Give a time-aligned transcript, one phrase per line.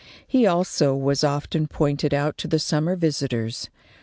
[0.25, 3.69] He also was often pointed out to the summer visitors.